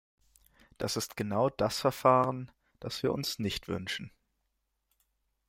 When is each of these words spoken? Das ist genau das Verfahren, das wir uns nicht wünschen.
Das 0.79 0.97
ist 0.97 1.15
genau 1.15 1.51
das 1.51 1.79
Verfahren, 1.79 2.49
das 2.79 3.03
wir 3.03 3.13
uns 3.13 3.37
nicht 3.37 3.67
wünschen. 3.67 4.09